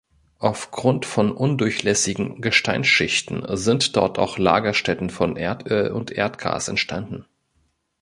[0.39, 7.27] Aufgrund von undurchlässigen Gesteinsschichten sind dort auch Lagerstätten von Erdöl und Erdgas entstanden.